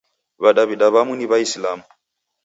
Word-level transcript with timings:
W'adaw'ida 0.41 0.87
w'amu 0.93 1.13
ni 1.15 1.25
W'aisilamu. 1.29 1.85